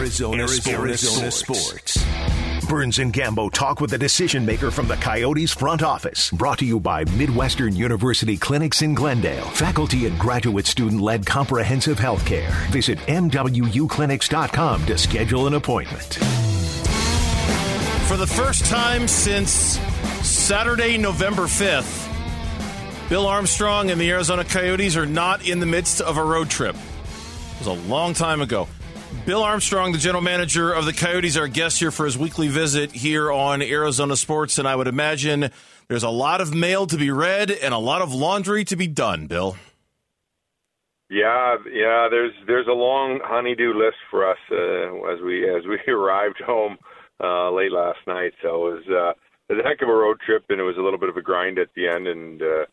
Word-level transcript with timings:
Arizona, 0.00 0.42
Arizona, 0.44 0.78
Arizona 0.78 1.30
sports. 1.30 2.00
sports. 2.00 2.66
Burns 2.66 2.98
and 3.00 3.12
Gambo 3.12 3.52
talk 3.52 3.82
with 3.82 3.90
the 3.90 3.98
decision 3.98 4.46
maker 4.46 4.70
from 4.70 4.88
the 4.88 4.96
Coyotes 4.96 5.52
front 5.52 5.82
office. 5.82 6.30
Brought 6.30 6.60
to 6.60 6.64
you 6.64 6.80
by 6.80 7.04
Midwestern 7.16 7.76
University 7.76 8.38
Clinics 8.38 8.80
in 8.80 8.94
Glendale. 8.94 9.44
Faculty 9.50 10.06
and 10.06 10.18
graduate 10.18 10.66
student 10.66 11.02
led 11.02 11.26
comprehensive 11.26 11.98
health 11.98 12.24
care. 12.24 12.50
Visit 12.70 12.98
MWUclinics.com 13.00 14.86
to 14.86 14.96
schedule 14.96 15.46
an 15.46 15.52
appointment. 15.52 16.14
For 18.08 18.16
the 18.16 18.26
first 18.26 18.64
time 18.64 19.06
since 19.06 19.52
Saturday, 20.26 20.96
November 20.96 21.42
5th, 21.42 22.08
Bill 23.10 23.26
Armstrong 23.26 23.90
and 23.90 24.00
the 24.00 24.10
Arizona 24.10 24.44
Coyotes 24.44 24.96
are 24.96 25.04
not 25.04 25.46
in 25.46 25.60
the 25.60 25.66
midst 25.66 26.00
of 26.00 26.16
a 26.16 26.24
road 26.24 26.48
trip. 26.48 26.74
It 26.74 27.58
was 27.58 27.66
a 27.66 27.88
long 27.88 28.14
time 28.14 28.40
ago. 28.40 28.66
Bill 29.30 29.44
Armstrong, 29.44 29.92
the 29.92 29.98
general 29.98 30.24
manager 30.24 30.72
of 30.72 30.86
the 30.86 30.92
Coyotes, 30.92 31.36
our 31.36 31.46
guest 31.46 31.78
here 31.78 31.92
for 31.92 32.04
his 32.04 32.18
weekly 32.18 32.48
visit 32.48 32.90
here 32.90 33.30
on 33.30 33.62
Arizona 33.62 34.16
Sports. 34.16 34.58
And 34.58 34.66
I 34.66 34.74
would 34.74 34.88
imagine 34.88 35.52
there's 35.86 36.02
a 36.02 36.10
lot 36.10 36.40
of 36.40 36.52
mail 36.52 36.84
to 36.88 36.96
be 36.96 37.12
read 37.12 37.52
and 37.52 37.72
a 37.72 37.78
lot 37.78 38.02
of 38.02 38.12
laundry 38.12 38.64
to 38.64 38.74
be 38.74 38.88
done, 38.88 39.28
Bill. 39.28 39.54
Yeah, 41.08 41.58
yeah. 41.72 42.08
There's 42.10 42.32
there's 42.48 42.66
a 42.66 42.72
long 42.72 43.20
honeydew 43.22 43.72
list 43.72 43.98
for 44.10 44.28
us 44.28 44.38
uh, 44.50 45.14
as 45.14 45.20
we 45.24 45.48
as 45.48 45.62
we 45.64 45.78
arrived 45.92 46.42
home 46.44 46.76
uh, 47.22 47.52
late 47.52 47.70
last 47.70 48.00
night. 48.08 48.32
So 48.42 48.66
it 48.66 48.72
was, 48.74 48.84
uh, 48.88 49.10
it 49.48 49.54
was 49.54 49.64
a 49.64 49.68
heck 49.68 49.80
of 49.80 49.88
a 49.88 49.94
road 49.94 50.18
trip, 50.26 50.46
and 50.48 50.58
it 50.58 50.64
was 50.64 50.76
a 50.76 50.82
little 50.82 50.98
bit 50.98 51.08
of 51.08 51.16
a 51.16 51.22
grind 51.22 51.60
at 51.60 51.68
the 51.76 51.86
end. 51.86 52.08
And 52.08 52.42
uh, 52.42 52.66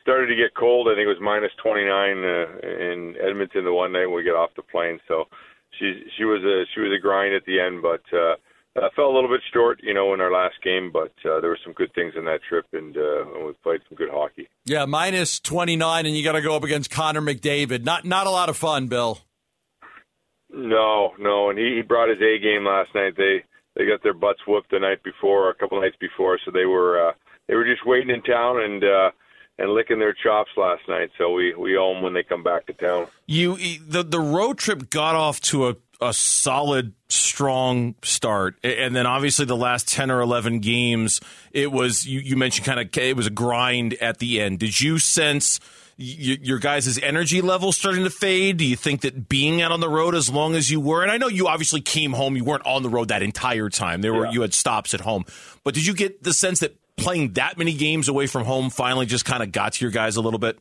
started 0.00 0.28
to 0.28 0.36
get 0.36 0.54
cold. 0.54 0.86
I 0.86 0.94
think 0.94 1.06
it 1.06 1.08
was 1.08 1.18
minus 1.20 1.50
29 1.60 1.90
uh, 1.90 2.46
in 2.62 3.16
Edmonton 3.20 3.64
the 3.64 3.72
one 3.72 3.90
night 3.90 4.06
when 4.06 4.14
we 4.14 4.22
get 4.22 4.36
off 4.36 4.50
the 4.54 4.62
plane. 4.62 5.00
So 5.08 5.24
she 5.78 6.04
she 6.16 6.24
was 6.24 6.42
a 6.42 6.64
she 6.74 6.80
was 6.80 6.92
a 6.96 7.00
grind 7.00 7.34
at 7.34 7.44
the 7.44 7.60
end, 7.60 7.82
but 7.82 8.02
uh, 8.12 8.34
uh, 8.76 8.88
fell 8.96 9.06
a 9.06 9.14
little 9.14 9.30
bit 9.30 9.40
short, 9.52 9.80
you 9.82 9.94
know, 9.94 10.14
in 10.14 10.20
our 10.20 10.32
last 10.32 10.56
game. 10.62 10.90
But 10.92 11.12
uh, 11.24 11.40
there 11.40 11.50
were 11.50 11.58
some 11.64 11.72
good 11.72 11.92
things 11.94 12.14
in 12.16 12.24
that 12.24 12.40
trip, 12.48 12.66
and, 12.72 12.96
uh, 12.96 13.34
and 13.34 13.46
we 13.46 13.52
played 13.62 13.80
some 13.88 13.96
good 13.96 14.10
hockey. 14.10 14.48
Yeah, 14.64 14.84
minus 14.84 15.38
29, 15.40 16.06
and 16.06 16.16
you 16.16 16.24
got 16.24 16.32
to 16.32 16.42
go 16.42 16.56
up 16.56 16.64
against 16.64 16.90
Connor 16.90 17.20
McDavid. 17.20 17.84
Not 17.84 18.04
not 18.04 18.26
a 18.26 18.30
lot 18.30 18.48
of 18.48 18.56
fun, 18.56 18.88
Bill. 18.88 19.18
No, 20.52 21.12
no, 21.18 21.50
and 21.50 21.58
he, 21.58 21.76
he 21.76 21.82
brought 21.82 22.08
his 22.08 22.18
A 22.18 22.38
game 22.38 22.64
last 22.64 22.94
night. 22.94 23.14
They 23.16 23.44
they 23.76 23.86
got 23.86 24.02
their 24.02 24.14
butts 24.14 24.40
whooped 24.46 24.70
the 24.70 24.78
night 24.78 25.02
before, 25.02 25.50
a 25.50 25.54
couple 25.54 25.80
nights 25.80 25.96
before, 26.00 26.38
so 26.44 26.50
they 26.50 26.66
were 26.66 27.08
uh, 27.08 27.12
they 27.48 27.54
were 27.54 27.64
just 27.64 27.86
waiting 27.86 28.10
in 28.10 28.22
town 28.22 28.60
and. 28.62 28.84
uh 28.84 29.10
and 29.58 29.70
licking 29.70 29.98
their 29.98 30.12
chops 30.14 30.50
last 30.56 30.82
night. 30.88 31.10
So 31.18 31.32
we 31.32 31.54
we 31.54 31.76
owe 31.76 31.94
them 31.94 32.02
when 32.02 32.14
they 32.14 32.22
come 32.22 32.42
back 32.42 32.66
to 32.66 32.72
town. 32.72 33.06
You 33.26 33.56
the 33.86 34.02
the 34.02 34.20
road 34.20 34.58
trip 34.58 34.90
got 34.90 35.14
off 35.14 35.40
to 35.42 35.68
a 35.68 35.76
a 36.00 36.12
solid, 36.12 36.92
strong 37.08 37.94
start, 38.02 38.56
and 38.62 38.94
then 38.94 39.06
obviously 39.06 39.44
the 39.44 39.56
last 39.56 39.88
ten 39.88 40.10
or 40.10 40.20
eleven 40.20 40.58
games, 40.60 41.20
it 41.52 41.72
was 41.72 42.06
you, 42.06 42.20
you 42.20 42.36
mentioned 42.36 42.66
kind 42.66 42.80
of 42.80 42.96
it 42.98 43.16
was 43.16 43.26
a 43.26 43.30
grind 43.30 43.94
at 43.94 44.18
the 44.18 44.40
end. 44.40 44.58
Did 44.58 44.80
you 44.80 44.98
sense? 44.98 45.60
your 45.96 46.58
guys' 46.58 46.98
energy 46.98 47.40
level 47.40 47.70
starting 47.70 48.02
to 48.02 48.10
fade? 48.10 48.56
Do 48.56 48.64
you 48.64 48.74
think 48.74 49.02
that 49.02 49.28
being 49.28 49.62
out 49.62 49.70
on 49.70 49.78
the 49.78 49.88
road 49.88 50.16
as 50.16 50.28
long 50.28 50.56
as 50.56 50.68
you 50.68 50.80
were, 50.80 51.02
and 51.02 51.10
I 51.10 51.18
know 51.18 51.28
you 51.28 51.46
obviously 51.46 51.80
came 51.80 52.12
home, 52.12 52.34
you 52.34 52.42
weren't 52.42 52.66
on 52.66 52.82
the 52.82 52.88
road 52.88 53.08
that 53.08 53.22
entire 53.22 53.68
time. 53.68 54.00
There 54.00 54.12
were 54.12 54.26
yeah. 54.26 54.32
you 54.32 54.40
had 54.40 54.52
stops 54.52 54.92
at 54.92 55.02
home, 55.02 55.24
but 55.62 55.72
did 55.72 55.86
you 55.86 55.94
get 55.94 56.24
the 56.24 56.34
sense 56.34 56.58
that 56.60 56.76
playing 56.96 57.32
that 57.32 57.58
many 57.58 57.74
games 57.74 58.08
away 58.08 58.26
from 58.26 58.44
home 58.44 58.70
finally 58.70 59.06
just 59.06 59.24
kind 59.24 59.42
of 59.42 59.52
got 59.52 59.74
to 59.74 59.84
your 59.84 59.90
guys 59.90 60.16
a 60.16 60.20
little 60.20 60.38
bit? 60.38 60.58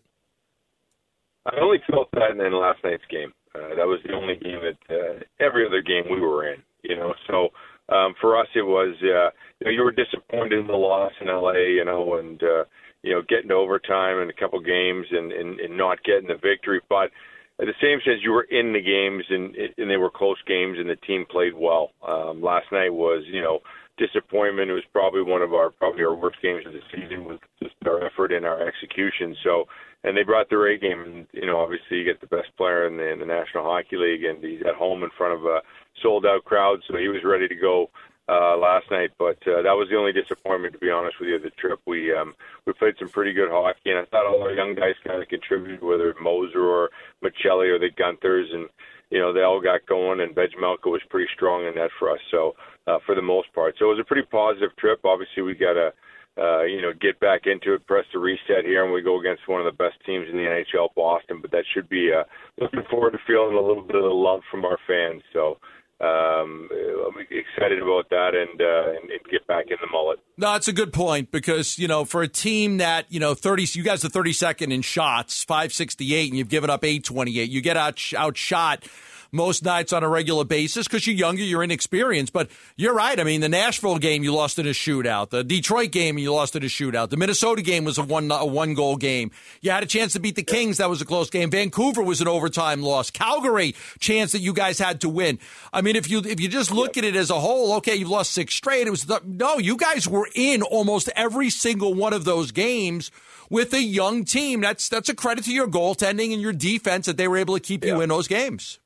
I 1.46 1.58
only 1.62 1.80
felt 1.90 2.10
that 2.14 2.32
in 2.32 2.54
last 2.54 2.80
night's 2.84 3.04
game. 3.10 3.34
Uh, 3.56 3.76
that 3.76 3.86
was 3.86 4.00
the 4.06 4.14
only 4.14 4.36
game 4.36 4.60
that 4.62 4.96
uh, 4.96 5.20
every 5.40 5.66
other 5.66 5.82
game 5.82 6.06
we 6.10 6.20
were 6.20 6.52
in, 6.52 6.62
you 6.82 6.96
know. 6.96 7.14
So 7.28 7.50
um, 7.94 8.16
for 8.20 8.40
us, 8.40 8.48
it 8.56 8.64
was 8.64 8.96
uh, 9.02 9.30
you 9.60 9.66
know 9.66 9.72
you 9.72 9.84
were 9.84 9.92
disappointed 9.92 10.60
in 10.60 10.68
the 10.68 10.74
loss 10.74 11.12
in 11.22 11.28
LA, 11.28 11.52
you 11.52 11.86
know, 11.86 12.16
and 12.16 12.42
uh, 12.42 12.64
you 13.04 13.14
know 13.14 13.22
getting 13.28 13.52
overtime 13.52 14.20
in 14.20 14.30
a 14.30 14.34
couple 14.34 14.60
games 14.60 15.06
and, 15.12 15.32
and 15.32 15.60
and 15.60 15.78
not 15.78 16.04
getting 16.04 16.28
the 16.28 16.40
victory, 16.42 16.82
but 16.90 17.12
at 17.60 17.68
the 17.68 17.74
same 17.82 18.00
sense, 18.04 18.22
you 18.24 18.32
were 18.32 18.48
in 18.50 18.74
the 18.74 18.82
games 18.82 19.26
and 19.30 19.56
and 19.78 19.90
they 19.90 19.98
were 19.98 20.10
close 20.10 20.42
games, 20.48 20.78
and 20.80 20.90
the 20.90 20.96
team 20.96 21.26
played 21.30 21.54
well. 21.54 21.92
Um, 22.08 22.42
last 22.42 22.72
night 22.72 22.94
was, 22.94 23.24
you 23.28 23.42
know, 23.42 23.60
disappointment. 23.98 24.70
It 24.70 24.74
was 24.74 24.84
probably 24.92 25.22
one 25.22 25.42
of 25.42 25.54
our 25.54 25.70
probably 25.70 26.04
our 26.04 26.16
worst 26.16 26.38
games 26.42 26.66
of 26.66 26.74
the 26.74 26.82
season 26.94 27.26
with 27.26 27.40
just 27.62 27.76
our 27.86 28.04
effort 28.06 28.32
and 28.32 28.46
our 28.46 28.66
execution. 28.66 29.36
So, 29.44 29.66
and 30.04 30.18
they 30.18 30.24
brought 30.24 30.50
their 30.50 30.68
A 30.68 30.78
game. 30.78 31.02
And, 31.02 31.28
you 31.32 31.46
know, 31.46 31.60
obviously 31.60 31.98
you 31.98 32.06
get 32.06 32.20
the 32.20 32.36
best 32.36 32.56
player 32.58 32.88
in 32.88 32.98
the, 32.98 33.12
in 33.12 33.20
the 33.20 33.26
National 33.26 33.64
Hockey 33.64 33.98
League, 33.98 34.24
and 34.24 34.44
he's 34.44 34.62
at 34.68 34.76
home 34.76 35.04
in 35.04 35.10
front 35.18 35.34
of 35.34 35.46
a 35.46 35.62
sold 36.02 36.26
out 36.26 36.44
crowd, 36.44 36.80
so 36.88 36.98
he 36.98 37.08
was 37.08 37.24
ready 37.24 37.48
to 37.48 37.56
go 37.56 37.90
uh, 38.30 38.58
last 38.58 38.90
night. 38.92 39.12
But 39.18 39.38
uh, 39.48 39.62
that 39.64 39.76
was 39.76 39.88
the 39.90 39.98
only 39.98 40.14
disappointment, 40.14 40.74
to 40.74 40.80
be 40.80 40.90
honest 40.90 41.20
with 41.20 41.30
you. 41.30 41.40
The 41.40 41.52
trip 41.52 41.80
we 41.86 42.14
um, 42.14 42.34
we 42.66 42.74
played 42.74 42.96
some 43.00 43.10
pretty 43.10 43.34
good 43.34 43.50
hockey, 43.50 43.92
and 43.92 44.00
I 44.00 44.06
thought 44.06 44.26
all 44.26 44.44
our 44.44 44.54
young 44.54 44.76
guys 44.76 44.96
kind 45.06 45.22
of 45.22 45.28
contributed, 45.28 45.84
whether 45.84 46.16
Moser 46.22 46.64
or 46.64 46.90
Maccelli 47.24 47.70
or 47.70 47.80
the 47.80 47.90
Guenthers, 47.96 48.50
and 48.52 48.70
you 49.10 49.20
know 49.20 49.34
they 49.34 49.42
all 49.42 49.62
got 49.62 49.86
going. 49.88 50.22
And 50.22 50.36
Vejmelka 50.36 50.88
was 50.88 51.02
pretty 51.10 51.30
strong 51.34 51.66
in 51.66 51.76
that 51.76 51.92
for 52.00 52.12
us. 52.12 52.20
So 52.32 52.56
uh, 52.88 53.00
for 53.06 53.16
the 53.16 53.22
most 53.22 53.54
part. 53.54 53.76
So 53.78 53.86
it 53.86 53.96
was 53.96 54.00
a 54.02 54.08
pretty 54.08 54.28
positive 54.30 54.76
trip. 54.78 55.00
Obviously, 55.04 55.44
we 55.44 55.56
got 55.56 55.74
to 55.74 55.94
uh, 56.38 56.64
you 56.64 56.82
know 56.82 56.92
get 57.00 57.20
back 57.20 57.42
into 57.46 57.74
it, 57.74 57.88
press 57.88 58.06
the 58.14 58.20
reset 58.20 58.66
here, 58.66 58.84
and 58.84 58.94
we 58.94 59.02
go 59.02 59.20
against 59.20 59.48
one 59.48 59.62
of 59.62 59.66
the 59.66 59.84
best 59.84 59.96
teams 60.06 60.28
in 60.30 60.38
the 60.38 60.44
NHL, 60.44 60.90
Boston. 60.96 61.40
But 61.42 61.52
that 61.52 61.66
should 61.74 61.90
be 61.90 62.12
uh, 62.12 62.24
looking 62.60 62.84
forward 62.90 63.12
to 63.12 63.20
feeling 63.28 63.56
a 63.56 63.62
little 63.62 63.84
bit 63.84 63.96
of 63.96 64.12
love 64.12 64.42
from 64.50 64.66
our 64.66 64.78
fans. 64.88 65.22
So. 65.34 65.58
Um, 66.02 66.70
I'm 67.08 67.20
excited 67.30 67.82
about 67.82 68.10
that 68.10 68.32
and, 68.36 68.62
uh, 68.62 69.00
and, 69.00 69.10
and 69.10 69.20
get 69.32 69.46
back 69.48 69.66
in 69.70 69.78
the 69.80 69.88
Mullett. 69.88 70.18
No, 70.38 70.52
that's 70.52 70.68
a 70.68 70.74
good 70.74 70.92
point 70.92 71.32
because 71.32 71.80
you 71.80 71.88
know 71.88 72.04
for 72.04 72.22
a 72.22 72.28
team 72.28 72.78
that 72.78 73.06
you 73.10 73.20
know 73.20 73.34
thirty, 73.34 73.66
you 73.72 73.84
guys 73.84 74.04
are 74.04 74.10
thirty 74.10 74.34
second 74.34 74.72
in 74.72 74.82
shots, 74.82 75.44
five 75.44 75.72
sixty 75.74 76.14
eight, 76.16 76.30
and 76.30 76.38
you've 76.38 76.50
given 76.50 76.70
up 76.70 76.84
eight 76.84 77.06
twenty 77.06 77.40
eight. 77.40 77.50
You 77.50 77.62
get 77.62 77.78
out 77.78 78.02
outshot 78.18 78.86
most 79.34 79.64
nights 79.64 79.92
on 79.92 80.04
a 80.04 80.10
regular 80.10 80.46
basis 80.46 80.88
because 80.88 81.06
you're 81.08 81.16
younger, 81.16 81.44
you're 81.44 81.64
inexperienced. 81.64 82.32
But 82.32 82.50
you're 82.76 82.94
right. 82.94 83.20
I 83.20 83.24
mean, 83.24 83.42
the 83.42 83.50
Nashville 83.50 83.98
game 83.98 84.24
you 84.24 84.34
lost 84.34 84.60
in 84.60 84.68
a 84.68 84.72
shootout. 84.72 85.32
The 85.32 85.44
Detroit 85.44 85.92
game 85.92 86.18
you 86.18 86.34
lost 86.34 86.56
in 86.56 86.64
a 86.64 86.68
shootout. 86.68 87.10
The 87.10 87.18
Minnesota 87.18 87.62
game 87.62 87.84
was 87.84 87.98
a 87.98 88.04
one 88.04 88.32
a 88.32 88.46
one 88.46 88.74
goal 88.74 88.96
game. 88.96 89.32
You 89.62 89.72
had 89.72 89.84
a 89.84 89.88
chance 89.88 90.14
to 90.14 90.20
beat 90.20 90.36
the 90.36 90.44
Kings. 90.44 90.78
That 90.78 90.90
was 90.90 91.02
a 91.02 91.06
close 91.06 91.30
game. 91.30 91.50
Vancouver 91.50 92.02
was 92.02 92.22
an 92.22 92.28
overtime 92.28 92.82
loss. 92.82 93.10
Calgary 93.10 93.76
chance 94.00 94.32
that 94.34 94.40
you 94.40 94.54
guys 94.54 94.80
had 94.80 95.02
to 95.02 95.10
win. 95.10 95.40
I 95.72 95.82
mean, 95.82 95.96
if 95.96 96.10
you 96.10 96.20
if 96.20 96.40
you 96.40 96.48
just 96.48 96.72
look 96.72 96.98
at 96.98 97.04
it 97.04 97.16
as 97.16 97.30
a 97.30 97.40
whole, 97.40 97.74
okay, 97.74 97.96
you've 97.96 98.10
lost 98.10 98.32
six 98.32 98.54
straight. 98.54 98.88
It 98.88 98.92
was 98.92 99.06
the, 99.06 99.22
no, 99.26 99.58
you 99.58 99.78
guys 99.78 100.08
were 100.08 100.28
in 100.36 100.62
almost 100.62 101.10
every 101.16 101.50
single 101.50 101.94
one 101.94 102.14
of 102.14 102.26
those 102.26 102.52
games 102.52 103.12
with 103.50 103.74
a 103.74 103.82
young 103.82 104.26
team. 104.26 104.62
That's 104.62 104.90
that's 104.90 105.10
a 105.10 105.16
credit 105.16 105.46
to 105.46 105.54
your 105.54 105.68
goaltending 105.68 106.34
and 106.34 106.42
your 106.42 106.54
defense 106.54 107.06
that 107.06 107.18
they 107.18 107.28
were 107.28 107.38
able 107.38 107.56
to 107.56 107.60
keep 107.60 107.84
yeah. 107.84 107.96
you 107.96 108.02
in 108.02 108.10
those 108.10 108.28
games. 108.28 108.80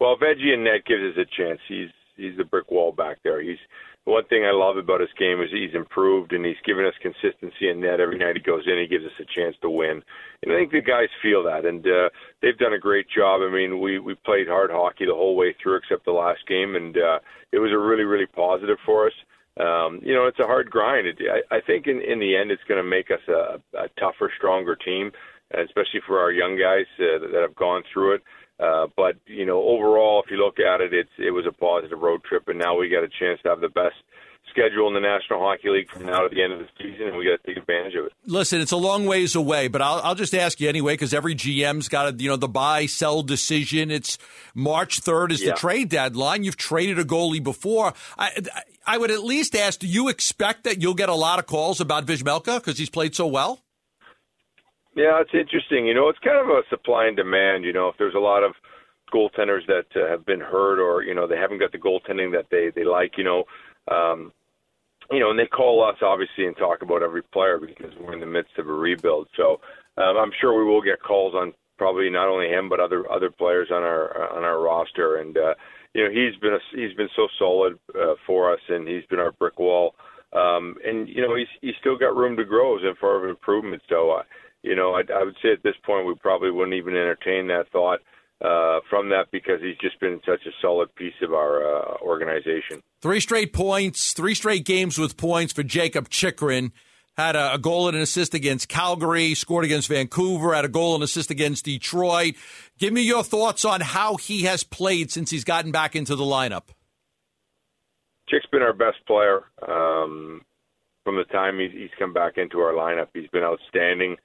Well, 0.00 0.16
Veggie 0.16 0.54
and 0.54 0.64
Net 0.64 0.86
gives 0.86 1.02
us 1.02 1.18
a 1.18 1.36
chance. 1.36 1.60
He's 1.68 1.88
he's 2.16 2.36
the 2.36 2.44
brick 2.44 2.70
wall 2.70 2.92
back 2.92 3.18
there. 3.22 3.40
He's 3.40 3.58
one 4.04 4.24
thing 4.24 4.44
I 4.44 4.52
love 4.52 4.76
about 4.76 5.00
his 5.00 5.12
game 5.18 5.40
is 5.42 5.50
he's 5.52 5.74
improved 5.74 6.32
and 6.32 6.44
he's 6.44 6.60
given 6.64 6.86
us 6.86 6.94
consistency 7.02 7.68
in 7.68 7.80
net 7.80 8.00
every 8.00 8.18
night 8.18 8.36
he 8.36 8.42
goes 8.42 8.64
in. 8.66 8.78
He 8.78 8.88
gives 8.88 9.04
us 9.04 9.20
a 9.20 9.28
chance 9.38 9.54
to 9.60 9.68
win, 9.68 10.02
and 10.42 10.52
I 10.52 10.56
think 10.56 10.72
the 10.72 10.80
guys 10.80 11.08
feel 11.22 11.44
that, 11.44 11.66
and 11.66 11.86
uh, 11.86 12.08
they've 12.40 12.56
done 12.56 12.72
a 12.72 12.78
great 12.78 13.06
job. 13.14 13.42
I 13.42 13.52
mean, 13.52 13.80
we 13.80 13.98
we 13.98 14.14
played 14.14 14.48
hard 14.48 14.70
hockey 14.70 15.04
the 15.06 15.14
whole 15.14 15.36
way 15.36 15.54
through 15.62 15.76
except 15.76 16.06
the 16.06 16.12
last 16.12 16.40
game, 16.48 16.76
and 16.76 16.96
uh, 16.96 17.18
it 17.52 17.58
was 17.58 17.72
a 17.72 17.78
really 17.78 18.04
really 18.04 18.26
positive 18.26 18.78
for 18.86 19.06
us. 19.06 19.12
Um, 19.58 20.00
you 20.02 20.14
know, 20.14 20.26
it's 20.26 20.38
a 20.38 20.46
hard 20.46 20.70
grind. 20.70 21.06
I, 21.20 21.56
I 21.56 21.60
think 21.60 21.86
in 21.86 22.00
in 22.00 22.18
the 22.18 22.36
end, 22.36 22.50
it's 22.50 22.64
going 22.68 22.82
to 22.82 22.88
make 22.88 23.10
us 23.10 23.20
a, 23.28 23.60
a 23.76 23.88
tougher, 23.98 24.32
stronger 24.38 24.76
team, 24.76 25.12
especially 25.52 26.00
for 26.06 26.18
our 26.20 26.32
young 26.32 26.58
guys 26.58 26.86
uh, 26.98 27.18
that 27.32 27.42
have 27.42 27.54
gone 27.54 27.82
through 27.92 28.16
it. 28.16 28.22
Uh, 28.58 28.86
but 28.96 29.16
you 29.26 29.46
know, 29.46 29.62
overall, 29.62 30.22
if 30.24 30.30
you 30.30 30.36
look 30.36 30.58
at 30.60 30.80
it, 30.80 30.92
it's 30.92 31.10
it 31.18 31.30
was 31.30 31.46
a 31.46 31.52
positive 31.52 31.98
road 31.98 32.22
trip, 32.24 32.46
and 32.48 32.58
now 32.58 32.76
we 32.76 32.88
got 32.88 33.02
a 33.02 33.08
chance 33.08 33.40
to 33.42 33.48
have 33.48 33.60
the 33.60 33.70
best 33.70 33.96
schedule 34.50 34.88
in 34.88 34.94
the 34.94 35.00
National 35.00 35.40
Hockey 35.40 35.70
League 35.70 35.88
from 35.88 36.06
now 36.06 36.20
to 36.20 36.34
the 36.34 36.42
end 36.42 36.52
of 36.52 36.58
the 36.58 36.68
season, 36.78 37.08
and 37.08 37.16
we 37.16 37.24
got 37.24 37.42
to 37.42 37.46
take 37.46 37.56
advantage 37.56 37.94
of 37.94 38.06
it. 38.06 38.12
Listen, 38.26 38.60
it's 38.60 38.72
a 38.72 38.76
long 38.76 39.06
ways 39.06 39.34
away, 39.34 39.68
but 39.68 39.80
I'll, 39.80 40.00
I'll 40.00 40.14
just 40.14 40.34
ask 40.34 40.60
you 40.60 40.68
anyway 40.68 40.94
because 40.94 41.14
every 41.14 41.34
GM's 41.34 41.88
got 41.88 42.12
a, 42.12 42.16
you 42.22 42.28
know 42.28 42.36
the 42.36 42.48
buy 42.48 42.86
sell 42.86 43.22
decision. 43.22 43.90
It's 43.90 44.18
March 44.54 45.00
third 45.00 45.32
is 45.32 45.42
yeah. 45.42 45.50
the 45.50 45.56
trade 45.56 45.88
deadline. 45.88 46.44
You've 46.44 46.56
traded 46.56 46.98
a 46.98 47.04
goalie 47.04 47.42
before. 47.42 47.94
I, 48.18 48.30
I 48.86 48.98
would 48.98 49.10
at 49.10 49.24
least 49.24 49.54
ask: 49.56 49.80
Do 49.80 49.86
you 49.86 50.08
expect 50.08 50.64
that 50.64 50.82
you'll 50.82 50.94
get 50.94 51.08
a 51.08 51.14
lot 51.14 51.38
of 51.38 51.46
calls 51.46 51.80
about 51.80 52.06
Vejmelka 52.06 52.56
because 52.58 52.78
he's 52.78 52.90
played 52.90 53.14
so 53.14 53.26
well? 53.26 53.62
Yeah, 54.96 55.20
it's 55.20 55.34
interesting. 55.34 55.86
You 55.86 55.94
know, 55.94 56.08
it's 56.08 56.18
kind 56.18 56.38
of 56.38 56.48
a 56.48 56.62
supply 56.68 57.06
and 57.06 57.16
demand. 57.16 57.64
You 57.64 57.72
know, 57.72 57.88
if 57.88 57.96
there's 57.98 58.14
a 58.14 58.18
lot 58.18 58.42
of 58.42 58.52
goaltenders 59.12 59.66
that 59.66 59.86
uh, 59.96 60.08
have 60.10 60.24
been 60.24 60.40
hurt 60.40 60.80
or 60.80 61.02
you 61.02 61.14
know 61.14 61.26
they 61.26 61.36
haven't 61.36 61.58
got 61.58 61.72
the 61.72 61.78
goaltending 61.78 62.32
that 62.32 62.46
they 62.50 62.70
they 62.74 62.84
like, 62.84 63.16
you 63.16 63.24
know, 63.24 63.44
um, 63.90 64.32
you 65.10 65.20
know, 65.20 65.30
and 65.30 65.38
they 65.38 65.46
call 65.46 65.82
us 65.82 65.96
obviously 66.02 66.46
and 66.46 66.56
talk 66.56 66.82
about 66.82 67.02
every 67.02 67.22
player 67.22 67.58
because 67.58 67.92
we're 68.00 68.14
in 68.14 68.20
the 68.20 68.26
midst 68.26 68.58
of 68.58 68.68
a 68.68 68.72
rebuild. 68.72 69.28
So 69.36 69.60
um, 69.96 70.16
I'm 70.16 70.32
sure 70.40 70.58
we 70.58 70.70
will 70.70 70.82
get 70.82 71.02
calls 71.02 71.34
on 71.34 71.52
probably 71.78 72.10
not 72.10 72.28
only 72.28 72.48
him 72.48 72.68
but 72.68 72.80
other 72.80 73.10
other 73.10 73.30
players 73.30 73.68
on 73.70 73.82
our 73.82 74.36
on 74.36 74.44
our 74.44 74.60
roster. 74.60 75.16
And 75.16 75.36
uh, 75.36 75.54
you 75.94 76.04
know, 76.04 76.10
he's 76.10 76.38
been 76.40 76.54
a, 76.54 76.58
he's 76.74 76.96
been 76.96 77.08
so 77.16 77.26
solid 77.38 77.78
uh, 77.94 78.14
for 78.26 78.52
us, 78.52 78.60
and 78.68 78.86
he's 78.86 79.06
been 79.06 79.20
our 79.20 79.32
brick 79.32 79.58
wall. 79.58 79.94
Um, 80.32 80.76
and 80.84 81.08
you 81.08 81.22
know, 81.22 81.34
he's 81.34 81.48
he's 81.60 81.74
still 81.80 81.96
got 81.98 82.16
room 82.16 82.36
to 82.36 82.44
grow 82.44 82.76
as 82.76 82.96
far 83.00 83.24
as 83.24 83.30
improvement. 83.30 83.82
So, 83.88 84.10
uh, 84.10 84.22
you 84.62 84.74
know, 84.74 84.94
I, 84.94 85.02
I 85.12 85.24
would 85.24 85.36
say 85.42 85.52
at 85.52 85.62
this 85.62 85.76
point 85.84 86.06
we 86.06 86.14
probably 86.14 86.50
wouldn't 86.50 86.74
even 86.74 86.94
entertain 86.94 87.48
that 87.48 87.70
thought 87.72 88.00
uh, 88.42 88.80
from 88.88 89.10
that 89.10 89.30
because 89.30 89.60
he's 89.60 89.76
just 89.78 89.98
been 90.00 90.20
such 90.26 90.46
a 90.46 90.50
solid 90.60 90.94
piece 90.94 91.14
of 91.22 91.32
our 91.32 91.62
uh, 91.62 91.96
organization. 92.02 92.80
Three 93.02 93.20
straight 93.20 93.52
points, 93.52 94.12
three 94.12 94.34
straight 94.34 94.64
games 94.64 94.98
with 94.98 95.16
points 95.16 95.52
for 95.52 95.62
Jacob 95.62 96.08
Chychrun. 96.08 96.72
Had 97.16 97.36
a, 97.36 97.54
a, 97.54 97.58
goal 97.58 97.88
and 97.88 97.96
an 97.96 98.02
assist 98.02 98.32
against 98.32 98.68
Calgary, 98.68 99.34
scored 99.34 99.64
against 99.64 99.88
Vancouver, 99.88 100.54
had 100.54 100.64
a 100.64 100.68
goal 100.68 100.94
and 100.94 101.04
assist 101.04 101.30
against 101.30 101.66
Detroit. 101.66 102.34
Give 102.78 102.94
me 102.94 103.02
your 103.02 103.22
thoughts 103.22 103.64
on 103.64 103.82
how 103.82 104.16
he 104.16 104.44
has 104.44 104.64
played 104.64 105.10
since 105.10 105.30
he's 105.30 105.44
gotten 105.44 105.70
back 105.70 105.94
into 105.94 106.16
the 106.16 106.24
lineup. 106.24 106.68
Chick's 108.28 108.46
been 108.46 108.62
our 108.62 108.72
best 108.72 109.04
player 109.06 109.42
um, 109.68 110.40
from 111.04 111.16
the 111.16 111.24
time 111.24 111.58
he's, 111.58 111.72
he's 111.72 111.90
come 111.98 112.14
back 112.14 112.38
into 112.38 112.60
our 112.60 112.72
lineup. 112.72 113.08
He's 113.12 113.28
been 113.28 113.42
outstanding. 113.42 114.16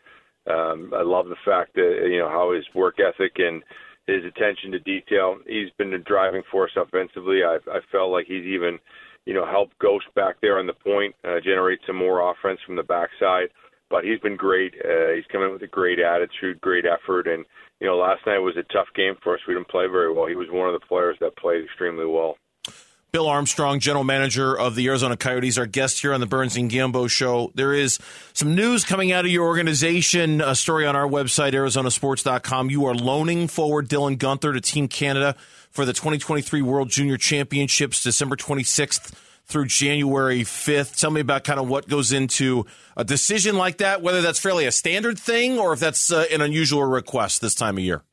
Um, 0.47 0.92
I 0.95 1.01
love 1.01 1.27
the 1.27 1.42
fact 1.44 1.74
that 1.75 2.07
you 2.09 2.19
know 2.19 2.30
how 2.30 2.53
his 2.53 2.65
work 2.74 2.95
ethic 3.00 3.33
and 3.38 3.63
his 4.07 4.24
attention 4.25 4.71
to 4.71 4.80
detail. 4.80 5.38
He's 5.47 5.71
been 5.77 5.92
the 5.92 5.97
driving 5.97 6.44
force 6.51 6.71
offensively. 6.77 7.42
I, 7.44 7.57
I 7.69 7.80
felt 7.92 8.12
like 8.12 8.27
he's 8.27 8.45
even, 8.45 8.77
you 9.25 9.33
know, 9.33 9.45
helped 9.45 9.77
Ghost 9.80 10.06
back 10.15 10.36
there 10.42 10.59
on 10.59 10.68
the 10.68 10.74
point, 10.74 11.15
uh, 11.24 11.39
generate 11.44 11.80
some 11.88 11.95
more 11.95 12.31
offense 12.31 12.59
from 12.65 12.75
the 12.75 12.83
backside. 12.83 13.50
But 13.89 14.03
he's 14.03 14.19
been 14.19 14.36
great. 14.36 14.74
Uh, 14.83 15.13
he's 15.15 15.25
come 15.31 15.44
in 15.44 15.51
with 15.51 15.62
a 15.63 15.68
great 15.68 16.00
attitude, 16.00 16.62
great 16.62 16.86
effort, 16.86 17.27
and 17.27 17.45
you 17.80 17.88
know, 17.88 17.97
last 17.97 18.25
night 18.25 18.39
was 18.39 18.57
a 18.57 18.74
tough 18.74 18.88
game 18.95 19.15
for 19.24 19.36
us. 19.36 19.42
We 19.47 19.53
didn't 19.53 19.69
play 19.69 19.88
very 19.88 20.12
well. 20.13 20.27
He 20.27 20.36
was 20.36 20.47
one 20.50 20.74
of 20.74 20.80
the 20.80 20.86
players 20.88 21.18
that 21.19 21.38
played 21.38 21.63
extremely 21.63 22.06
well. 22.06 22.38
Bill 23.16 23.30
Armstrong, 23.30 23.80
general 23.80 24.04
manager 24.04 24.60
of 24.60 24.76
the 24.76 24.86
Arizona 24.88 25.16
Coyotes, 25.16 25.58
our 25.58 25.66
guest 25.66 26.02
here 26.02 26.14
on 26.14 26.20
the 26.20 26.26
Burns 26.26 26.58
and 26.58 26.70
Gambo 26.70 27.10
show. 27.10 27.50
There 27.56 27.74
is 27.74 27.98
some 28.34 28.56
news 28.56 28.84
coming 28.84 29.14
out 29.14 29.24
of 29.24 29.32
your 29.32 29.46
organization, 29.46 30.42
a 30.42 30.54
story 30.54 30.86
on 30.86 30.98
our 30.98 31.08
website, 31.08 31.54
arizonasports.com. 31.54 32.70
You 32.70 32.84
are 32.88 32.94
loaning 32.94 33.48
forward 33.48 33.88
Dylan 33.88 34.18
Guenther 34.18 34.52
to 34.52 34.60
Team 34.60 34.90
Canada 34.90 35.38
for 35.72 35.86
the 35.86 35.94
2023 35.94 36.62
World 36.62 36.90
Junior 36.90 37.16
Championships, 37.16 38.04
December 38.04 38.36
26th 38.36 39.14
through 39.46 39.68
January 39.68 40.42
5th. 40.42 41.00
Tell 41.00 41.10
me 41.10 41.22
about 41.22 41.46
kind 41.46 41.62
of 41.62 41.70
what 41.70 41.88
goes 41.88 42.12
into 42.12 42.66
a 42.98 43.06
decision 43.06 43.56
like 43.56 43.78
that, 43.78 44.02
whether 44.02 44.22
that's 44.22 44.40
fairly 44.40 44.66
a 44.66 44.74
standard 44.74 45.18
thing 45.18 45.58
or 45.58 45.72
if 45.72 45.80
that's 45.80 46.12
uh, 46.12 46.26
an 46.34 46.42
unusual 46.42 46.84
request 46.84 47.40
this 47.40 47.56
time 47.56 47.78
of 47.78 47.84
year. 47.86 48.04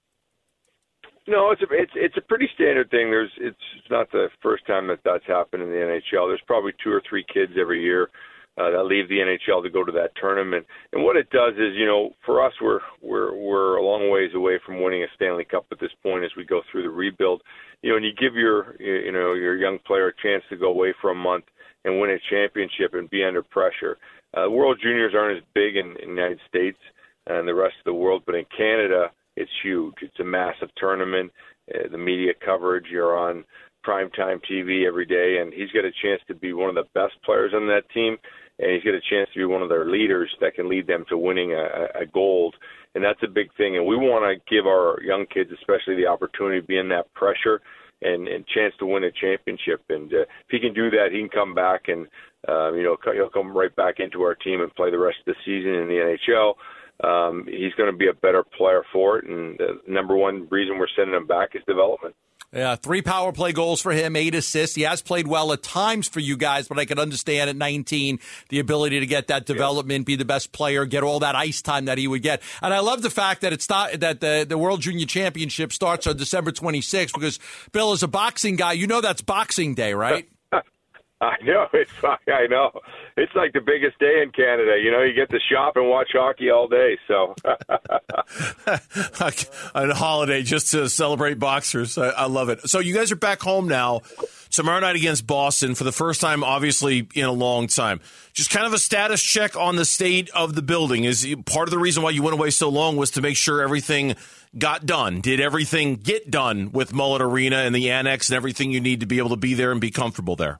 No, 1.28 1.52
it's 1.52 1.62
a 1.62 1.66
it's 1.70 1.92
it's 1.94 2.16
a 2.16 2.20
pretty 2.20 2.48
standard 2.54 2.90
thing. 2.90 3.10
There's 3.10 3.30
it's 3.38 3.56
not 3.90 4.10
the 4.10 4.28
first 4.42 4.66
time 4.66 4.88
that 4.88 5.00
that's 5.04 5.26
happened 5.26 5.62
in 5.62 5.68
the 5.68 5.76
NHL. 5.76 6.28
There's 6.28 6.42
probably 6.46 6.72
two 6.82 6.90
or 6.90 7.02
three 7.08 7.24
kids 7.32 7.52
every 7.58 7.80
year 7.82 8.10
uh, 8.58 8.70
that 8.70 8.84
leave 8.84 9.08
the 9.08 9.18
NHL 9.18 9.62
to 9.62 9.70
go 9.70 9.84
to 9.84 9.92
that 9.92 10.10
tournament. 10.20 10.66
And 10.92 11.04
what 11.04 11.16
it 11.16 11.30
does 11.30 11.54
is, 11.54 11.74
you 11.74 11.86
know, 11.86 12.10
for 12.26 12.44
us, 12.44 12.52
we're 12.60 12.80
we're 13.00 13.36
we're 13.36 13.76
a 13.76 13.84
long 13.84 14.10
ways 14.10 14.32
away 14.34 14.58
from 14.66 14.82
winning 14.82 15.04
a 15.04 15.06
Stanley 15.14 15.44
Cup 15.44 15.66
at 15.70 15.78
this 15.80 15.92
point 16.02 16.24
as 16.24 16.32
we 16.36 16.44
go 16.44 16.60
through 16.70 16.82
the 16.82 16.90
rebuild. 16.90 17.42
You 17.82 17.90
know, 17.90 17.96
and 17.96 18.04
you 18.04 18.12
give 18.18 18.34
your 18.34 18.74
you 18.80 19.12
know 19.12 19.34
your 19.34 19.56
young 19.56 19.78
player 19.86 20.08
a 20.08 20.22
chance 20.22 20.42
to 20.50 20.56
go 20.56 20.70
away 20.70 20.92
for 21.00 21.10
a 21.10 21.14
month 21.14 21.44
and 21.84 22.00
win 22.00 22.10
a 22.10 22.18
championship 22.30 22.94
and 22.94 23.08
be 23.10 23.24
under 23.24 23.42
pressure. 23.42 23.96
Uh, 24.34 24.50
World 24.50 24.78
Juniors 24.82 25.14
aren't 25.14 25.38
as 25.38 25.44
big 25.54 25.76
in, 25.76 25.96
in 26.02 26.14
the 26.14 26.20
United 26.20 26.40
States 26.48 26.78
and 27.26 27.46
the 27.46 27.54
rest 27.54 27.74
of 27.78 27.84
the 27.84 27.94
world, 27.94 28.22
but 28.26 28.34
in 28.34 28.44
Canada 28.56 29.10
it's 29.36 29.50
huge. 29.62 29.94
It's 30.02 30.20
a 30.20 30.24
massive 30.24 30.68
tournament. 30.76 31.32
Uh, 31.72 31.88
the 31.90 31.98
media 31.98 32.32
coverage, 32.44 32.86
you're 32.90 33.16
on 33.16 33.44
primetime 33.86 34.40
TV 34.50 34.86
every 34.86 35.06
day, 35.06 35.38
and 35.40 35.52
he's 35.52 35.70
got 35.70 35.84
a 35.84 35.92
chance 36.02 36.20
to 36.28 36.34
be 36.34 36.52
one 36.52 36.68
of 36.68 36.74
the 36.74 36.88
best 36.94 37.14
players 37.24 37.52
on 37.54 37.66
that 37.68 37.88
team, 37.92 38.16
and 38.58 38.70
he's 38.70 38.84
got 38.84 38.94
a 38.94 39.10
chance 39.10 39.28
to 39.32 39.38
be 39.38 39.44
one 39.44 39.62
of 39.62 39.68
their 39.68 39.90
leaders 39.90 40.30
that 40.40 40.54
can 40.54 40.68
lead 40.68 40.86
them 40.86 41.04
to 41.08 41.18
winning 41.18 41.52
a, 41.52 42.02
a 42.02 42.06
gold. 42.06 42.54
And 42.94 43.02
that's 43.02 43.22
a 43.22 43.28
big 43.28 43.48
thing. 43.56 43.76
And 43.76 43.86
we 43.86 43.96
want 43.96 44.24
to 44.24 44.54
give 44.54 44.66
our 44.66 45.00
young 45.02 45.24
kids, 45.32 45.50
especially, 45.52 45.96
the 45.96 46.06
opportunity 46.06 46.60
to 46.60 46.66
be 46.66 46.78
in 46.78 46.90
that 46.90 47.12
pressure 47.14 47.60
and, 48.02 48.28
and 48.28 48.46
chance 48.46 48.74
to 48.78 48.86
win 48.86 49.04
a 49.04 49.10
championship. 49.10 49.80
And 49.88 50.12
uh, 50.12 50.22
if 50.22 50.50
he 50.50 50.60
can 50.60 50.74
do 50.74 50.90
that, 50.90 51.08
he 51.10 51.20
can 51.20 51.28
come 51.28 51.54
back 51.54 51.88
and 51.88 52.06
uh, 52.48 52.72
you 52.72 52.82
know 52.82 52.96
he'll 53.14 53.30
come 53.30 53.56
right 53.56 53.74
back 53.76 54.00
into 54.00 54.22
our 54.22 54.34
team 54.34 54.60
and 54.60 54.74
play 54.74 54.90
the 54.90 54.98
rest 54.98 55.18
of 55.24 55.34
the 55.34 55.40
season 55.44 55.74
in 55.74 55.86
the 55.86 56.16
NHL 56.28 56.54
um, 57.02 57.46
he's 57.46 57.74
going 57.74 57.90
to 57.90 57.96
be 57.96 58.08
a 58.08 58.14
better 58.14 58.44
player 58.44 58.82
for 58.92 59.18
it. 59.18 59.26
And 59.26 59.58
the 59.58 59.80
number 59.86 60.16
one 60.16 60.48
reason 60.50 60.78
we're 60.78 60.88
sending 60.96 61.14
him 61.14 61.26
back 61.26 61.50
is 61.54 61.62
development. 61.66 62.14
Yeah, 62.54 62.76
three 62.76 63.00
power 63.00 63.32
play 63.32 63.52
goals 63.52 63.80
for 63.80 63.92
him, 63.92 64.14
eight 64.14 64.34
assists. 64.34 64.76
He 64.76 64.82
has 64.82 65.00
played 65.00 65.26
well 65.26 65.52
at 65.52 65.62
times 65.62 66.06
for 66.06 66.20
you 66.20 66.36
guys, 66.36 66.68
but 66.68 66.78
I 66.78 66.84
can 66.84 66.98
understand 66.98 67.48
at 67.48 67.56
19 67.56 68.18
the 68.50 68.58
ability 68.58 69.00
to 69.00 69.06
get 69.06 69.28
that 69.28 69.46
development, 69.46 70.04
be 70.04 70.16
the 70.16 70.26
best 70.26 70.52
player, 70.52 70.84
get 70.84 71.02
all 71.02 71.20
that 71.20 71.34
ice 71.34 71.62
time 71.62 71.86
that 71.86 71.96
he 71.96 72.06
would 72.06 72.20
get. 72.20 72.42
And 72.60 72.74
I 72.74 72.80
love 72.80 73.00
the 73.00 73.08
fact 73.08 73.40
that 73.40 73.54
it's 73.54 73.70
not 73.70 74.00
that 74.00 74.20
the 74.20 74.44
the 74.46 74.58
World 74.58 74.82
Junior 74.82 75.06
Championship 75.06 75.72
starts 75.72 76.06
on 76.06 76.18
December 76.18 76.52
26th 76.52 77.14
because 77.14 77.38
Bill 77.72 77.94
is 77.94 78.02
a 78.02 78.08
boxing 78.08 78.56
guy. 78.56 78.72
You 78.72 78.86
know 78.86 79.00
that's 79.00 79.22
Boxing 79.22 79.74
Day, 79.74 79.94
right? 79.94 80.28
I 81.22 81.36
know 81.44 81.68
it's 81.72 81.92
I 82.02 82.48
know 82.48 82.72
it's 83.16 83.32
like 83.36 83.52
the 83.52 83.60
biggest 83.60 83.96
day 84.00 84.22
in 84.24 84.32
Canada. 84.32 84.76
You 84.82 84.90
know, 84.90 85.02
you 85.02 85.14
get 85.14 85.30
to 85.30 85.38
shop 85.38 85.76
and 85.76 85.88
watch 85.88 86.08
hockey 86.12 86.50
all 86.50 86.66
day. 86.66 86.98
So 87.06 87.36
on 89.74 89.90
a 89.90 89.94
holiday 89.94 90.42
just 90.42 90.72
to 90.72 90.88
celebrate 90.88 91.38
boxers. 91.38 91.96
I, 91.96 92.08
I, 92.08 92.26
love 92.26 92.48
it. 92.48 92.68
So 92.68 92.80
you 92.80 92.92
guys 92.92 93.12
are 93.12 93.16
back 93.16 93.40
home 93.40 93.68
now. 93.68 94.00
Tomorrow 94.50 94.80
night 94.80 94.96
against 94.96 95.26
Boston 95.26 95.76
for 95.76 95.84
the 95.84 95.92
first 95.92 96.20
time, 96.20 96.42
obviously 96.42 97.06
in 97.14 97.24
a 97.24 97.32
long 97.32 97.68
time. 97.68 98.00
Just 98.32 98.50
kind 98.50 98.66
of 98.66 98.72
a 98.72 98.78
status 98.78 99.22
check 99.22 99.56
on 99.56 99.76
the 99.76 99.84
state 99.84 100.28
of 100.30 100.54
the 100.54 100.60
building. 100.60 101.04
Is 101.04 101.24
part 101.46 101.68
of 101.68 101.70
the 101.70 101.78
reason 101.78 102.02
why 102.02 102.10
you 102.10 102.22
went 102.22 102.34
away 102.34 102.50
so 102.50 102.68
long 102.68 102.96
was 102.96 103.12
to 103.12 103.22
make 103.22 103.36
sure 103.36 103.62
everything 103.62 104.16
got 104.58 104.84
done. 104.84 105.20
Did 105.20 105.40
everything 105.40 105.94
get 105.94 106.30
done 106.30 106.72
with 106.72 106.92
Mullett 106.92 107.20
Arena 107.20 107.58
and 107.58 107.74
the 107.74 107.92
annex 107.92 108.28
and 108.28 108.36
everything 108.36 108.72
you 108.72 108.80
need 108.80 109.00
to 109.00 109.06
be 109.06 109.18
able 109.18 109.30
to 109.30 109.36
be 109.36 109.54
there 109.54 109.70
and 109.70 109.80
be 109.80 109.92
comfortable 109.92 110.34
there? 110.34 110.58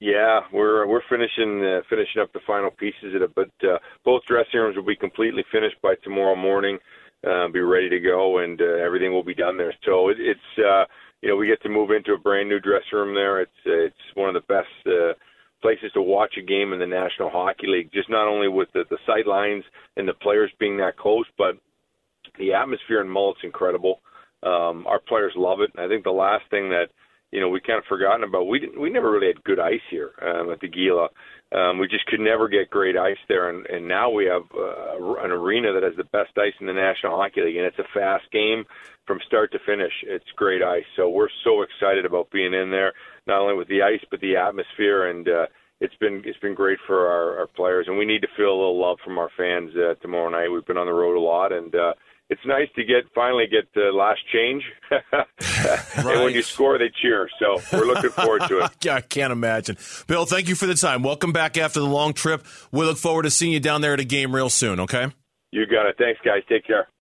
Yeah, 0.00 0.40
we're 0.52 0.86
we're 0.86 1.02
finishing 1.10 1.62
uh, 1.62 1.82
finishing 1.90 2.22
up 2.22 2.32
the 2.32 2.40
final 2.46 2.70
pieces 2.70 3.14
of 3.14 3.22
it, 3.22 3.34
but 3.34 3.50
uh, 3.68 3.78
both 4.02 4.22
dressing 4.26 4.58
rooms 4.60 4.76
will 4.76 4.84
be 4.84 4.96
completely 4.96 5.44
finished 5.52 5.76
by 5.82 5.94
tomorrow 6.02 6.34
morning. 6.34 6.78
Uh, 7.26 7.48
be 7.48 7.60
ready 7.60 7.90
to 7.90 8.00
go, 8.00 8.38
and 8.38 8.60
uh, 8.62 8.82
everything 8.82 9.12
will 9.12 9.22
be 9.22 9.34
done 9.34 9.58
there. 9.58 9.74
So 9.84 10.08
it, 10.08 10.16
it's 10.18 10.58
uh, 10.58 10.84
you 11.20 11.28
know 11.28 11.36
we 11.36 11.46
get 11.48 11.60
to 11.62 11.68
move 11.68 11.90
into 11.90 12.14
a 12.14 12.18
brand 12.18 12.48
new 12.48 12.60
dressing 12.60 12.94
room 12.98 13.14
there. 13.14 13.42
It's 13.42 13.60
uh, 13.66 13.86
it's 13.86 14.14
one 14.14 14.34
of 14.34 14.34
the 14.34 14.48
best 14.52 14.72
uh, 14.86 15.12
places 15.60 15.92
to 15.92 16.00
watch 16.00 16.34
a 16.38 16.42
game 16.42 16.72
in 16.72 16.78
the 16.78 16.86
National 16.86 17.28
Hockey 17.28 17.66
League. 17.66 17.92
Just 17.92 18.08
not 18.08 18.26
only 18.26 18.48
with 18.48 18.68
the, 18.72 18.84
the 18.88 18.98
sight 19.06 19.26
lines 19.26 19.64
and 19.98 20.08
the 20.08 20.14
players 20.14 20.50
being 20.58 20.78
that 20.78 20.96
close, 20.96 21.26
but 21.36 21.56
the 22.38 22.54
atmosphere 22.54 23.02
in 23.02 23.08
Mullett's 23.08 23.40
incredible. 23.44 24.00
Um, 24.42 24.86
our 24.86 25.00
players 25.06 25.34
love 25.36 25.60
it. 25.60 25.70
I 25.78 25.88
think 25.88 26.04
the 26.04 26.10
last 26.10 26.44
thing 26.50 26.70
that 26.70 26.86
you 27.32 27.40
know, 27.40 27.48
we 27.48 27.60
kind 27.60 27.78
of 27.78 27.84
forgotten 27.84 28.24
about. 28.24 28.48
We 28.48 28.58
didn't, 28.58 28.80
we 28.80 28.90
never 28.90 29.10
really 29.10 29.28
had 29.28 29.44
good 29.44 29.60
ice 29.60 29.84
here 29.90 30.12
um, 30.22 30.50
at 30.50 30.60
the 30.60 30.68
Gila. 30.68 31.08
Um, 31.52 31.78
we 31.78 31.88
just 31.88 32.06
could 32.06 32.20
never 32.20 32.48
get 32.48 32.70
great 32.70 32.96
ice 32.96 33.18
there, 33.28 33.50
and, 33.50 33.66
and 33.66 33.88
now 33.88 34.08
we 34.10 34.26
have 34.26 34.42
uh, 34.54 35.24
an 35.24 35.32
arena 35.32 35.72
that 35.72 35.82
has 35.82 35.96
the 35.96 36.04
best 36.04 36.30
ice 36.38 36.54
in 36.60 36.66
the 36.66 36.72
National 36.72 37.16
Hockey 37.16 37.42
League, 37.42 37.56
and 37.56 37.66
it's 37.66 37.78
a 37.78 37.94
fast 37.94 38.30
game 38.30 38.64
from 39.06 39.18
start 39.26 39.50
to 39.52 39.58
finish. 39.66 39.92
It's 40.04 40.24
great 40.36 40.62
ice, 40.62 40.84
so 40.94 41.08
we're 41.08 41.28
so 41.42 41.62
excited 41.62 42.04
about 42.04 42.30
being 42.30 42.54
in 42.54 42.70
there, 42.70 42.92
not 43.26 43.40
only 43.40 43.56
with 43.56 43.68
the 43.68 43.82
ice 43.82 44.04
but 44.10 44.20
the 44.20 44.36
atmosphere, 44.36 45.10
and 45.10 45.28
uh, 45.28 45.46
it's 45.80 45.94
been 45.96 46.22
it's 46.24 46.38
been 46.38 46.54
great 46.54 46.78
for 46.86 47.08
our, 47.08 47.40
our 47.40 47.46
players, 47.48 47.86
and 47.88 47.98
we 47.98 48.04
need 48.04 48.22
to 48.22 48.28
feel 48.36 48.50
a 48.50 48.60
little 48.60 48.80
love 48.80 48.98
from 49.04 49.18
our 49.18 49.30
fans 49.36 49.72
uh, 49.74 49.94
tomorrow 50.00 50.28
night. 50.28 50.48
We've 50.48 50.66
been 50.66 50.78
on 50.78 50.86
the 50.86 50.92
road 50.92 51.16
a 51.16 51.20
lot, 51.20 51.52
and 51.52 51.74
uh, 51.74 51.94
it's 52.30 52.40
nice 52.46 52.68
to 52.76 52.84
get 52.84 53.04
finally 53.14 53.46
get 53.50 53.72
the 53.74 53.90
last 53.92 54.20
change, 54.32 54.62
right. 54.90 55.84
and 55.96 56.22
when 56.22 56.32
you 56.32 56.42
score, 56.42 56.78
they 56.78 56.90
cheer. 57.02 57.28
So 57.40 57.60
we're 57.72 57.86
looking 57.86 58.10
forward 58.10 58.42
to 58.48 58.60
it. 58.60 58.86
I 58.88 59.00
can't 59.00 59.32
imagine. 59.32 59.76
Bill, 60.06 60.24
thank 60.24 60.48
you 60.48 60.54
for 60.54 60.66
the 60.66 60.74
time. 60.74 61.02
Welcome 61.02 61.32
back 61.32 61.58
after 61.58 61.80
the 61.80 61.86
long 61.86 62.14
trip. 62.14 62.46
We 62.70 62.86
look 62.86 62.98
forward 62.98 63.24
to 63.24 63.30
seeing 63.30 63.52
you 63.52 63.60
down 63.60 63.80
there 63.80 63.94
at 63.94 64.00
a 64.00 64.04
game 64.04 64.34
real 64.34 64.48
soon. 64.48 64.80
Okay. 64.80 65.08
You 65.50 65.66
got 65.66 65.86
it. 65.86 65.96
Thanks, 65.98 66.20
guys. 66.24 66.42
Take 66.48 66.64
care. 66.64 66.86